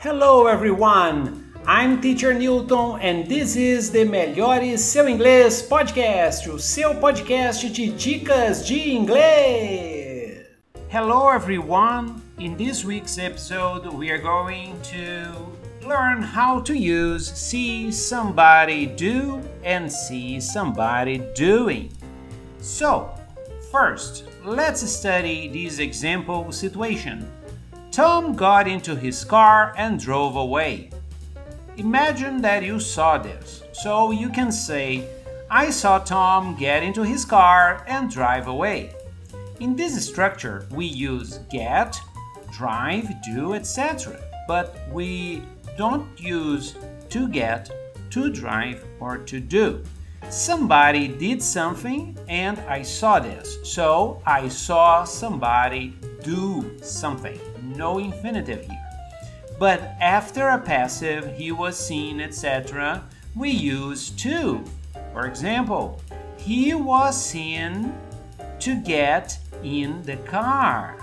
Hello 0.00 0.46
everyone! 0.46 1.52
I'm 1.66 2.00
Teacher 2.00 2.32
Newton 2.32 3.00
and 3.00 3.26
this 3.26 3.56
is 3.56 3.90
the 3.90 4.04
Melhore 4.04 4.78
Seu 4.78 5.08
Inglês 5.08 5.60
Podcast, 5.60 6.48
o 6.48 6.56
seu 6.56 6.94
podcast 6.94 7.68
de 7.68 7.90
dicas 7.90 8.64
de 8.64 8.94
inglês. 8.94 10.46
Hello 10.88 11.28
everyone! 11.28 12.22
In 12.38 12.56
this 12.56 12.84
week's 12.84 13.18
episode, 13.18 13.92
we 13.92 14.08
are 14.12 14.22
going 14.22 14.80
to 14.82 15.34
learn 15.84 16.22
how 16.22 16.60
to 16.60 16.74
use 16.78 17.28
see 17.32 17.90
somebody 17.90 18.86
do 18.86 19.42
and 19.64 19.90
see 19.90 20.38
somebody 20.38 21.18
doing. 21.34 21.90
So, 22.60 23.10
first, 23.72 24.22
let's 24.44 24.80
study 24.88 25.48
this 25.48 25.80
example 25.80 26.52
situation. 26.52 27.26
Tom 27.98 28.36
got 28.36 28.68
into 28.68 28.94
his 28.94 29.24
car 29.24 29.74
and 29.76 29.98
drove 29.98 30.36
away. 30.36 30.88
Imagine 31.78 32.40
that 32.42 32.62
you 32.62 32.78
saw 32.78 33.18
this, 33.18 33.64
so 33.72 34.12
you 34.12 34.28
can 34.28 34.52
say, 34.52 35.04
I 35.50 35.70
saw 35.70 35.98
Tom 35.98 36.54
get 36.54 36.84
into 36.84 37.02
his 37.02 37.24
car 37.24 37.84
and 37.88 38.08
drive 38.08 38.46
away. 38.46 38.92
In 39.58 39.74
this 39.74 40.06
structure, 40.06 40.68
we 40.70 40.86
use 40.86 41.38
get, 41.50 42.00
drive, 42.52 43.20
do, 43.22 43.54
etc. 43.54 44.16
But 44.46 44.78
we 44.92 45.42
don't 45.76 46.06
use 46.20 46.76
to 47.08 47.26
get, 47.26 47.68
to 48.10 48.30
drive, 48.30 48.84
or 49.00 49.18
to 49.18 49.40
do. 49.40 49.82
Somebody 50.30 51.08
did 51.08 51.42
something 51.42 52.16
and 52.28 52.60
I 52.60 52.82
saw 52.82 53.18
this. 53.18 53.58
So 53.64 54.22
I 54.24 54.46
saw 54.46 55.02
somebody 55.02 55.96
do 56.22 56.78
something. 56.80 57.40
No 57.78 57.98
infinitive 57.98 58.66
here. 58.66 58.90
But 59.56 59.80
after 60.00 60.48
a 60.48 60.58
passive, 60.58 61.36
he 61.36 61.52
was 61.52 61.78
seen, 61.78 62.20
etc., 62.20 63.04
we 63.36 63.50
use 63.50 64.10
to. 64.10 64.64
For 65.12 65.26
example, 65.26 66.00
he 66.36 66.74
was 66.74 67.16
seen 67.16 67.94
to 68.58 68.82
get 68.82 69.38
in 69.62 70.02
the 70.02 70.16
car. 70.16 70.98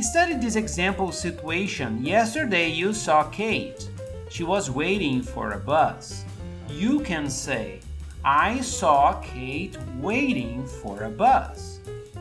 Study 0.00 0.34
this 0.34 0.56
example 0.56 1.12
situation. 1.12 2.04
Yesterday 2.04 2.68
you 2.68 2.92
saw 2.92 3.22
Kate. 3.30 3.88
She 4.28 4.42
was 4.42 4.70
waiting 4.70 5.22
for 5.22 5.52
a 5.52 5.58
bus. 5.58 6.24
You 6.68 7.00
can 7.00 7.30
say, 7.30 7.78
I 8.24 8.60
saw 8.62 9.20
Kate 9.20 9.78
waiting 10.00 10.66
for 10.66 11.04
a 11.04 11.10
bus. 11.10 11.78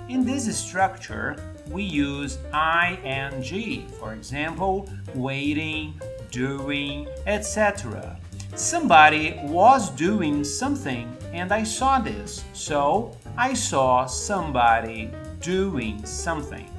In 0.09 0.23
this 0.23 0.45
structure, 0.55 1.52
we 1.69 1.83
use 1.83 2.37
ing, 2.53 3.87
for 3.99 4.13
example, 4.13 4.89
waiting, 5.15 5.99
doing, 6.31 7.07
etc. 7.25 8.17
Somebody 8.55 9.39
was 9.43 9.89
doing 9.91 10.43
something 10.43 11.15
and 11.33 11.51
I 11.51 11.63
saw 11.63 11.99
this, 11.99 12.43
so 12.53 13.17
I 13.37 13.53
saw 13.53 14.05
somebody 14.05 15.09
doing 15.39 16.05
something. 16.05 16.69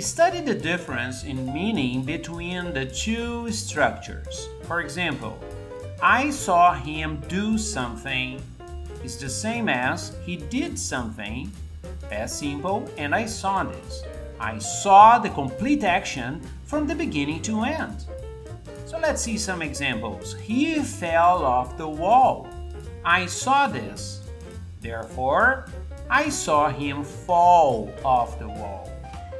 Study 0.00 0.40
the 0.40 0.54
difference 0.54 1.22
in 1.24 1.52
meaning 1.52 2.02
between 2.02 2.72
the 2.72 2.86
two 2.86 3.52
structures. 3.52 4.48
For 4.62 4.80
example, 4.80 5.38
I 6.02 6.30
saw 6.30 6.74
him 6.74 7.22
do 7.28 7.56
something 7.58 8.42
is 9.04 9.18
the 9.18 9.28
same 9.28 9.68
as 9.68 10.16
he 10.24 10.36
did 10.36 10.78
something 10.78 11.50
past 12.12 12.38
simple, 12.38 12.86
and 12.98 13.14
I 13.14 13.24
saw 13.24 13.64
this. 13.64 14.02
I 14.38 14.58
saw 14.58 15.18
the 15.18 15.30
complete 15.30 15.82
action 15.82 16.42
from 16.64 16.86
the 16.86 16.94
beginning 16.94 17.40
to 17.42 17.62
end. 17.62 18.04
So 18.84 18.98
let's 18.98 19.22
see 19.22 19.38
some 19.38 19.62
examples. 19.62 20.34
He 20.34 20.78
fell 20.80 21.42
off 21.42 21.78
the 21.78 21.88
wall. 21.88 22.46
I 23.02 23.24
saw 23.24 23.66
this. 23.66 24.28
Therefore, 24.82 25.68
I 26.10 26.28
saw 26.28 26.68
him 26.68 27.02
fall 27.02 27.90
off 28.04 28.38
the 28.38 28.48
wall. 28.48 28.90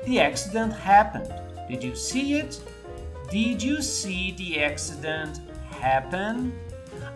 The 0.07 0.21
accident 0.21 0.73
happened. 0.73 1.31
Did 1.69 1.85
you 1.85 1.95
see 1.95 2.39
it? 2.39 2.59
Did 3.31 3.63
you 3.63 3.83
see 3.83 4.33
the 4.33 4.63
accident 4.63 5.43
happen? 5.79 6.59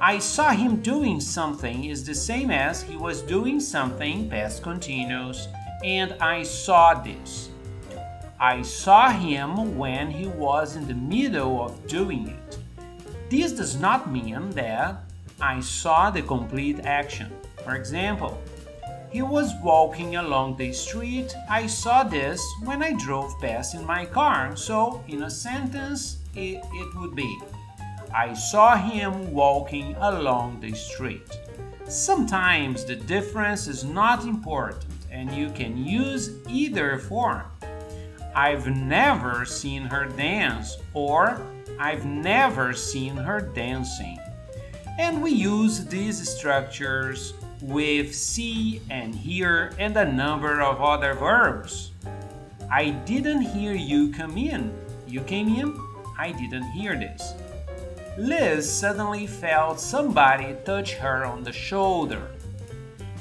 I 0.00 0.18
saw 0.18 0.50
him 0.50 0.82
doing 0.82 1.20
something 1.20 1.84
is 1.86 2.04
the 2.04 2.14
same 2.14 2.50
as 2.50 2.82
he 2.82 2.96
was 2.96 3.22
doing 3.22 3.58
something, 3.58 4.28
past 4.28 4.62
continuous, 4.62 5.48
and 5.82 6.12
I 6.20 6.42
saw 6.42 6.92
this. 6.92 7.48
I 8.38 8.60
saw 8.60 9.08
him 9.08 9.78
when 9.78 10.10
he 10.10 10.26
was 10.26 10.76
in 10.76 10.86
the 10.86 10.94
middle 10.94 11.64
of 11.64 11.86
doing 11.86 12.28
it. 12.28 12.58
This 13.30 13.52
does 13.52 13.80
not 13.80 14.12
mean 14.12 14.50
that 14.50 15.02
I 15.40 15.60
saw 15.60 16.10
the 16.10 16.20
complete 16.20 16.80
action. 16.84 17.32
For 17.64 17.74
example, 17.74 18.38
he 19.10 19.22
was 19.22 19.54
walking 19.62 20.16
along 20.16 20.58
the 20.58 20.74
street. 20.74 21.34
I 21.48 21.66
saw 21.66 22.02
this 22.02 22.44
when 22.64 22.82
I 22.82 22.92
drove 22.92 23.40
past 23.40 23.74
in 23.74 23.86
my 23.86 24.04
car. 24.04 24.56
So, 24.56 25.02
in 25.08 25.22
a 25.22 25.30
sentence, 25.30 26.18
it, 26.34 26.62
it 26.62 26.94
would 26.96 27.16
be 27.16 27.38
I 28.14 28.34
saw 28.34 28.76
him 28.76 29.32
walking 29.32 29.94
along 29.96 30.60
the 30.60 30.74
street. 30.74 31.38
Sometimes 31.86 32.84
the 32.84 32.96
difference 32.96 33.68
is 33.68 33.84
not 33.84 34.24
important 34.24 34.84
and 35.10 35.32
you 35.32 35.50
can 35.50 35.76
use 35.76 36.30
either 36.48 36.98
form. 36.98 37.44
I've 38.34 38.66
never 38.66 39.44
seen 39.44 39.82
her 39.82 40.04
dance 40.04 40.76
or 40.94 41.40
I've 41.78 42.04
never 42.04 42.72
seen 42.72 43.16
her 43.16 43.40
dancing. 43.40 44.18
And 44.98 45.22
we 45.22 45.30
use 45.30 45.84
these 45.86 46.28
structures 46.28 47.34
with 47.60 48.14
see 48.14 48.82
and 48.90 49.14
hear 49.14 49.74
and 49.78 49.96
a 49.96 50.10
number 50.10 50.60
of 50.60 50.80
other 50.80 51.14
verbs. 51.14 51.92
I 52.70 52.90
didn't 52.90 53.42
hear 53.42 53.72
you 53.72 54.12
come 54.12 54.36
in. 54.36 54.76
You 55.06 55.20
came 55.22 55.48
in? 55.48 55.76
I 56.18 56.32
didn't 56.32 56.70
hear 56.72 56.96
this. 56.96 57.34
Liz 58.18 58.70
suddenly 58.70 59.26
felt 59.26 59.78
somebody 59.78 60.56
touch 60.64 60.94
her 60.94 61.26
on 61.26 61.44
the 61.44 61.52
shoulder. 61.52 62.30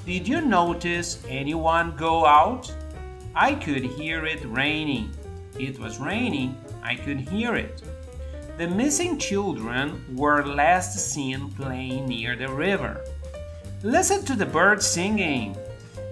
Did 0.05 0.25
you 0.25 0.39
notice 0.39 1.21
anyone 1.27 1.97
go 1.97 2.25
out? 2.25 2.73
I 3.35 3.55
could 3.55 3.83
hear 3.83 4.25
it 4.25 4.45
raining. 4.45 5.11
It 5.59 5.77
was 5.79 5.99
raining, 5.99 6.55
I 6.81 6.95
could 6.95 7.19
hear 7.19 7.55
it. 7.55 7.81
The 8.57 8.67
missing 8.67 9.17
children 9.17 10.15
were 10.15 10.45
last 10.45 10.97
seen 10.97 11.49
playing 11.51 12.07
near 12.07 12.37
the 12.37 12.47
river. 12.47 13.03
Listen 13.83 14.23
to 14.25 14.35
the 14.35 14.45
birds 14.45 14.87
singing. 14.87 15.57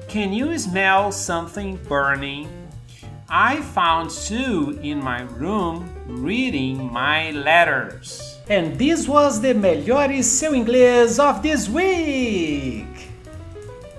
Can 0.09 0.33
you 0.33 0.59
smell 0.59 1.13
something 1.13 1.77
burning? 1.87 2.49
I 3.29 3.61
found 3.61 4.11
Sue 4.11 4.77
in 4.83 5.01
my 5.01 5.21
room 5.21 5.89
reading 6.05 6.91
my 6.91 7.31
letters. 7.31 8.32
And 8.49 8.75
this 8.77 9.07
was 9.07 9.39
the 9.39 9.53
Melhores 9.53 10.25
Seu 10.25 10.53
Inglês 10.53 11.17
of 11.17 11.39
this 11.39 11.69
week! 11.69 12.85